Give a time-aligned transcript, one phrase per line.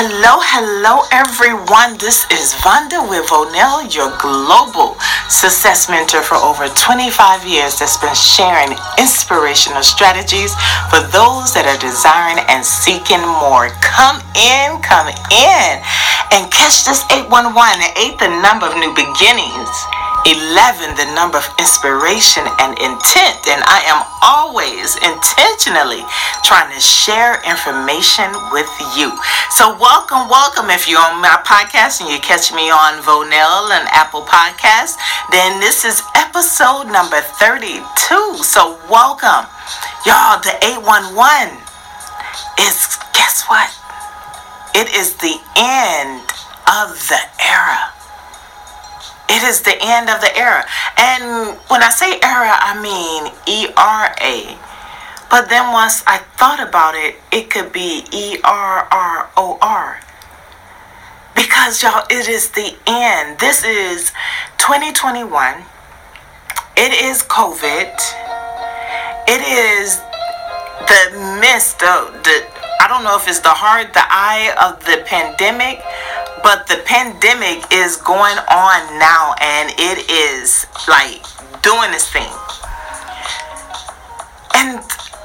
[0.00, 2.00] Hello, hello, everyone.
[2.00, 4.96] This is Vonda with Vonell, your global
[5.28, 10.56] success mentor for over 25 years that's been sharing inspirational strategies
[10.88, 13.68] for those that are desiring and seeking more.
[13.84, 15.68] Come in, come in,
[16.32, 19.68] and catch this 811, the eighth the number of new beginnings.
[20.26, 23.40] 11, the number of inspiration and intent.
[23.48, 26.04] And I am always intentionally
[26.44, 29.16] trying to share information with you.
[29.56, 30.68] So, welcome, welcome.
[30.68, 35.00] If you're on my podcast and you catch me on Vonell and Apple Podcasts,
[35.32, 37.80] then this is episode number 32.
[38.44, 39.48] So, welcome.
[40.04, 41.56] Y'all, the 811
[42.60, 43.72] is, guess what?
[44.74, 46.20] It is the end
[46.68, 47.89] of the era.
[49.30, 50.64] It is the end of the era.
[50.98, 54.58] And when I say era, I mean E R A.
[55.30, 60.00] But then once I thought about it, it could be E R R O R.
[61.36, 63.38] Because y'all, it is the end.
[63.38, 64.10] This is
[64.58, 65.62] 2021.
[66.76, 67.94] It is COVID.
[69.28, 70.00] It is
[70.90, 72.42] the midst of the,
[72.82, 75.78] I don't know if it's the heart, the eye of the pandemic
[76.42, 81.22] but the pandemic is going on now and it is like
[81.62, 82.30] doing this thing.
[84.54, 84.80] And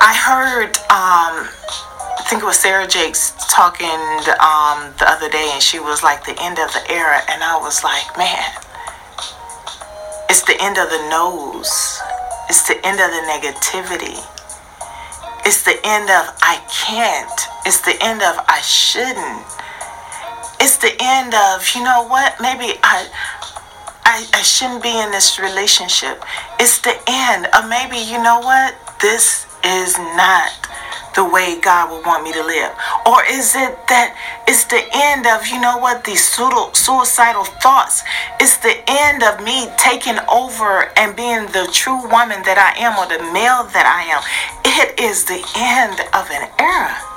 [0.00, 3.88] I heard, um, I think it was Sarah Jakes talking
[4.38, 7.20] um, the other day, and she was like, the end of the era.
[7.28, 8.44] And I was like, man,
[10.30, 12.00] it's the end of the nose,
[12.48, 14.22] it's the end of the negativity.
[15.44, 17.40] It's the end of I can't.
[17.64, 19.46] It's the end of I shouldn't
[20.78, 23.08] the end of you know what maybe I,
[24.04, 26.22] I i shouldn't be in this relationship
[26.58, 30.68] it's the end of maybe you know what this is not
[31.18, 32.70] the way God would want me to live?
[33.04, 34.14] Or is it that
[34.46, 38.04] it's the end of, you know what, these suicidal thoughts?
[38.38, 42.94] It's the end of me taking over and being the true woman that I am
[42.94, 44.22] or the male that I am.
[44.62, 47.07] It is the end of an era.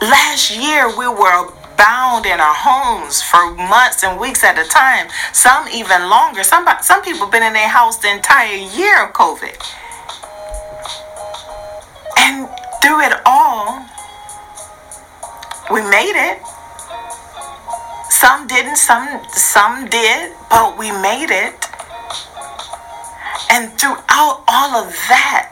[0.00, 5.08] Last year, we were bound in our homes for months and weeks at a time,
[5.32, 6.42] some even longer.
[6.42, 9.56] Some, some people been in their house the entire year of COVID.
[12.16, 12.48] And
[12.82, 13.84] through it all,
[15.70, 16.40] we made it.
[18.10, 21.66] Some didn't, some some did, but we made it.
[23.50, 25.49] And throughout all of that,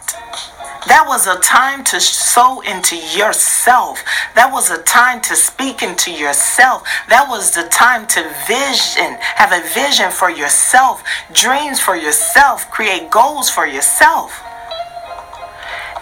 [0.88, 4.02] that was a time to sow into yourself.
[4.34, 6.88] That was a time to speak into yourself.
[7.08, 13.10] That was the time to vision, have a vision for yourself, dreams for yourself, create
[13.10, 14.32] goals for yourself.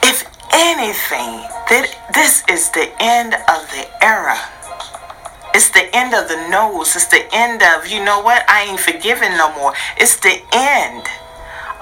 [0.02, 0.22] If
[0.54, 4.38] anything, that this is the end of the era.
[5.54, 6.94] It's the end of the nose.
[6.94, 8.44] It's the end of, you know what?
[8.48, 9.72] I ain't forgiven no more.
[9.96, 11.08] It's the end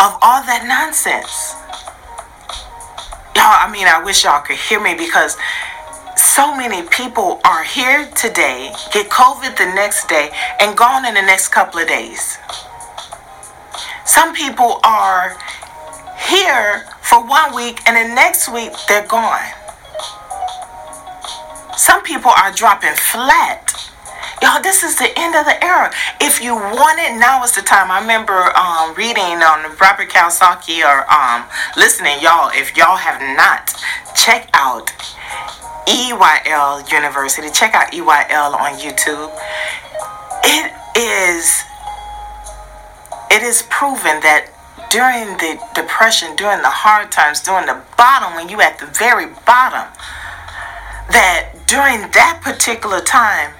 [0.00, 1.63] of all that nonsense
[3.36, 5.36] y'all, I mean, I wish y'all could hear me because
[6.16, 10.30] so many people are here today, get COVID the next day,
[10.60, 12.38] and gone in the next couple of days.
[14.04, 15.36] Some people are
[16.28, 19.46] here for one week, and the next week they're gone.
[21.76, 23.83] Some people are dropping flat
[24.44, 25.90] Y'all, this is the end of the era.
[26.20, 27.90] If you want it, now is the time.
[27.90, 32.50] I remember um, reading on Robert Kiyosaki or um, listening, y'all.
[32.52, 33.72] If y'all have not,
[34.14, 34.92] check out
[35.88, 37.48] EYL University.
[37.48, 39.32] Check out EYL on YouTube.
[40.44, 41.64] It is
[43.32, 44.52] it is proven that
[44.90, 49.24] during the depression, during the hard times, during the bottom, when you at the very
[49.46, 49.88] bottom,
[51.08, 53.54] that during that particular time,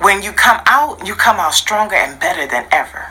[0.00, 3.08] when you come out, you come out stronger and better than ever.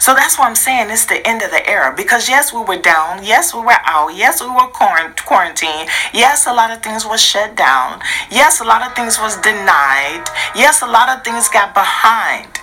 [0.00, 1.94] So that's why I'm saying it's the end of the era.
[1.96, 3.24] Because yes, we were down.
[3.24, 4.14] Yes, we were out.
[4.14, 5.88] Yes, we were quarantined.
[6.12, 8.00] Yes, a lot of things were shut down.
[8.30, 10.24] Yes, a lot of things was denied.
[10.54, 12.60] Yes, a lot of things got behind.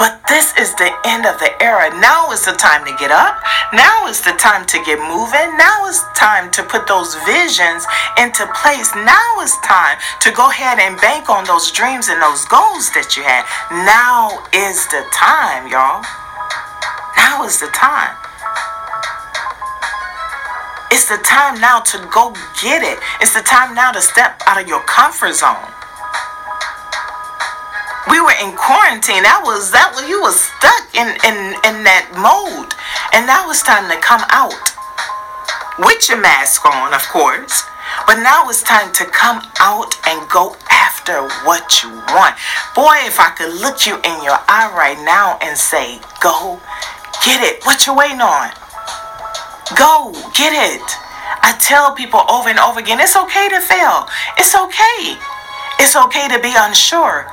[0.00, 1.92] But this is the end of the era.
[2.00, 3.36] Now is the time to get up.
[3.76, 5.52] Now is the time to get moving.
[5.60, 7.84] Now is time to put those visions
[8.16, 8.88] into place.
[8.96, 13.12] Now is time to go ahead and bank on those dreams and those goals that
[13.12, 13.44] you had.
[13.84, 16.00] Now is the time, y'all.
[17.20, 18.16] Now is the time.
[20.96, 22.32] It's the time now to go
[22.64, 22.96] get it.
[23.20, 25.68] It's the time now to step out of your comfort zone
[28.10, 29.22] we were in quarantine.
[29.22, 32.74] That was that was you was stuck in in in that mode,
[33.14, 34.58] and now it's time to come out
[35.78, 37.62] with your mask on, of course.
[38.06, 42.34] But now it's time to come out and go after what you want.
[42.74, 46.60] Boy, if I could look you in your eye right now and say, go
[47.24, 47.64] get it.
[47.64, 48.50] What you waiting on?
[49.78, 50.82] Go get it.
[51.42, 54.06] I tell people over and over again, it's okay to fail.
[54.38, 55.18] It's okay.
[55.78, 57.26] It's okay to be unsure.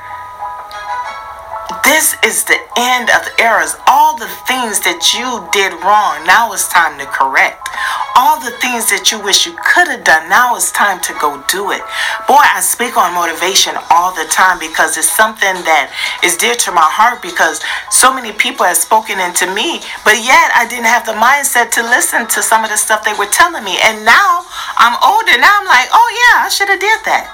[1.88, 3.72] This is the end of the errors.
[3.88, 7.64] All the things that you did wrong, now it's time to correct.
[8.12, 11.40] All the things that you wish you could have done, now it's time to go
[11.48, 11.80] do it.
[12.28, 15.88] Boy, I speak on motivation all the time because it's something that
[16.20, 20.52] is dear to my heart because so many people have spoken into me, but yet
[20.52, 23.64] I didn't have the mindset to listen to some of the stuff they were telling
[23.64, 23.80] me.
[23.80, 24.44] And now
[24.76, 25.40] I'm older.
[25.40, 27.32] Now I'm like, oh yeah, I should have did that.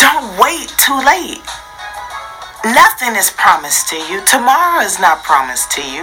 [0.00, 1.44] Don't wait too late.
[2.64, 4.24] Nothing is promised to you.
[4.24, 6.00] Tomorrow is not promised to you.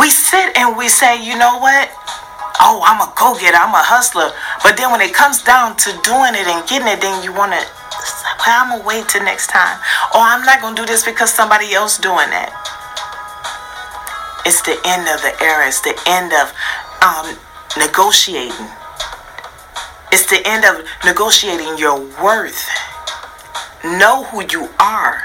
[0.00, 1.92] We sit and we say, you know what?
[2.56, 4.32] Oh, I'm a go getter, I'm a hustler.
[4.64, 7.52] But then when it comes down to doing it and getting it, then you want
[7.52, 7.60] to,
[8.40, 9.76] well, I'm going to wait till next time.
[10.16, 12.50] Or I'm not going to do this because somebody else doing it.
[14.48, 15.68] It's the end of the era.
[15.68, 16.48] It's the end of
[17.04, 17.36] um,
[17.76, 18.72] negotiating.
[20.16, 22.64] It's the end of negotiating your worth.
[23.82, 25.24] Know who you are.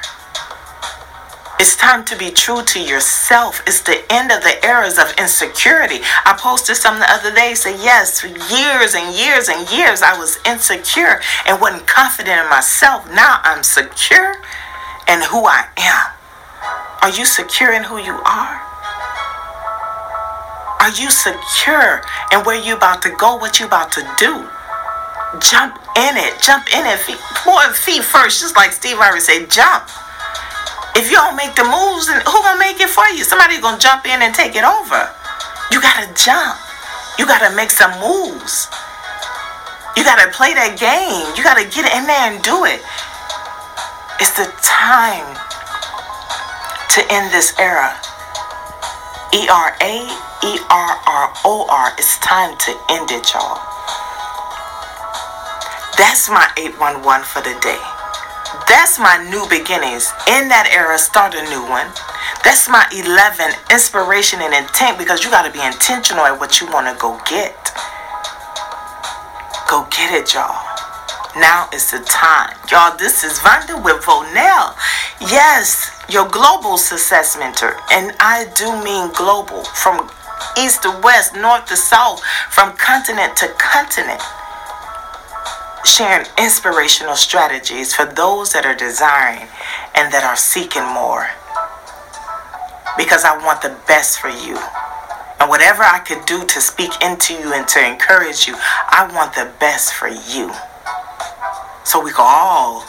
[1.59, 3.61] It's time to be true to yourself.
[3.67, 5.99] It's the end of the eras of insecurity.
[6.25, 7.53] I posted something the other day.
[7.53, 12.49] Say yes, for years and years and years I was insecure and wasn't confident in
[12.49, 13.05] myself.
[13.11, 14.35] Now I'm secure
[15.07, 16.15] in who I am.
[17.01, 18.61] Are you secure in who you are?
[20.79, 22.01] Are you secure
[22.31, 24.47] in where you about to go, what you about to do?
[25.39, 26.41] Jump in it.
[26.43, 26.99] Jump in it.
[26.99, 27.19] Feet,
[27.75, 29.87] feet first, just like Steve Harvey said, jump.
[30.95, 33.23] If you don't make the moves, then who gonna make it for you?
[33.23, 35.11] Somebody gonna jump in and take it over.
[35.71, 36.55] You gotta jump.
[37.19, 38.71] You gotta make some moves.
[39.95, 41.27] You gotta play that game.
[41.35, 42.79] You gotta get in there and do it.
[44.19, 45.27] It's the time
[46.95, 47.91] to end this era.
[49.35, 49.95] E R A
[50.47, 51.91] E R R O R.
[51.99, 53.59] It's time to end it, y'all.
[55.97, 57.79] That's my 811 for the day.
[58.67, 60.11] That's my new beginnings.
[60.27, 61.87] In that era, start a new one.
[62.43, 66.67] That's my 11 inspiration and intent because you got to be intentional at what you
[66.67, 67.55] want to go get.
[69.71, 70.59] Go get it, y'all.
[71.39, 72.59] Now is the time.
[72.67, 74.75] Y'all, this is Vonda with Vonell.
[75.23, 77.79] Yes, your global success mentor.
[77.95, 80.11] And I do mean global from
[80.59, 82.19] east to west, north to south,
[82.51, 84.19] from continent to continent
[85.85, 89.47] sharing inspirational strategies for those that are desiring
[89.93, 91.29] and that are seeking more.
[92.97, 94.57] Because I want the best for you.
[95.39, 99.35] And whatever I could do to speak into you and to encourage you, I want
[99.35, 100.51] the best for you.
[101.83, 102.81] So we can all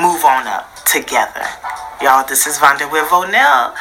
[0.00, 1.44] move on up together.
[2.00, 3.74] Y'all, this is Vonda with Vonell.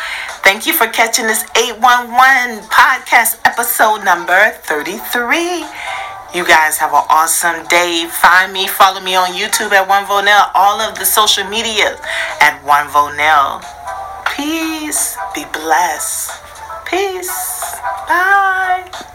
[0.43, 5.96] Thank you for catching this 811 podcast episode number 33.
[6.35, 8.05] You guys have an awesome day.
[8.11, 11.97] Find me, follow me on YouTube at One Vonell, all of the social media
[12.41, 13.63] at One Vonell.
[14.35, 15.17] Peace.
[15.33, 16.31] Be blessed.
[16.85, 17.75] Peace.
[18.07, 19.13] Bye.